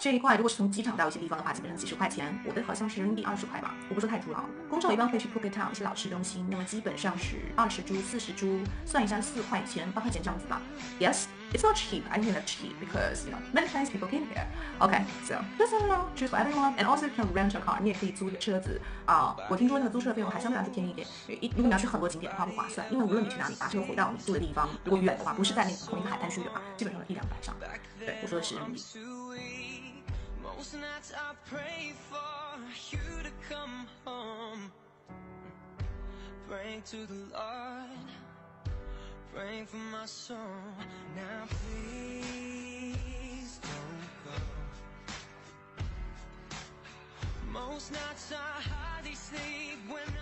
[0.00, 4.44] 这一块如果是从机场到一些地方的话，基本上几十块钱，我的好像是人民币二十块吧，我不是太住了。
[4.68, 10.60] 工作一般会去 Phuket Town 一些老市中心，那么基本上是二十铢、四十铢，算一下四块钱、八块钱这样子吧。
[10.98, 12.03] Yes, it's not cheap.
[12.11, 14.45] I mean not cheap because you know many Chinese people came here.
[14.79, 17.79] Okay, so just a little choose for everyone, and also you can rent a car.
[17.81, 19.35] 你也可以租一个车子啊。
[19.49, 21.07] 我听说那个租车的费用还相对来说便宜一点，
[21.41, 27.55] 一如果你要去很多景点的话不划算，因为无论你去哪里，把车回到你住的地方，如果远的话，不是在那个同一个海滩区域的话，基本上一两百上。
[27.99, 28.81] 对，我说的是人民币。
[30.43, 32.59] Most nights I pray for
[32.91, 34.71] you to come home
[36.49, 38.09] Praying to the Lord
[39.33, 40.37] Praying for my soul
[47.76, 50.15] Most nights I hardly sleep when